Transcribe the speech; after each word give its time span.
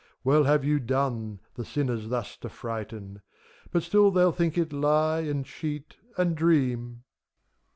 Well 0.23 0.45
have 0.45 0.65
you 0.65 0.79
done, 0.79 1.41
the 1.53 1.63
sinners 1.63 2.09
thus 2.09 2.35
to 2.37 2.49
frighten; 2.49 3.21
But 3.69 3.83
still 3.83 4.09
they'll 4.09 4.31
think 4.31 4.57
it 4.57 4.73
lie, 4.73 5.19
and 5.19 5.45
cheat, 5.45 5.97
and 6.17 6.35
dream 6.35 7.03